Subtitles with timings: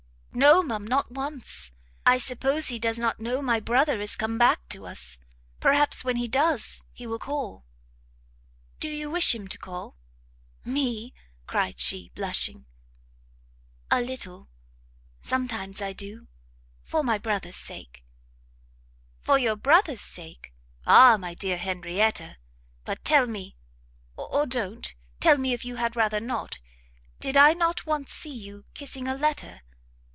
[0.33, 1.73] "No, ma'am, not once!
[2.05, 5.19] I suppose he does not know my brother is come back to us.
[5.59, 7.65] Perhaps when he does, he will call."
[8.79, 9.97] "Do you wish him to call?"
[10.63, 11.13] "Me?"
[11.47, 12.65] cried she, blushing,
[13.91, 14.47] "a little;
[15.21, 16.27] sometimes I do;
[16.85, 18.05] for my brother's sake."
[19.19, 20.53] "For your brother's sake!
[20.87, 22.37] Ah my dear Henrietta!
[22.85, 23.57] but tell me,
[24.15, 26.57] or don't tell me if you had rather not,
[27.19, 29.63] did I not once see you kissing a letter?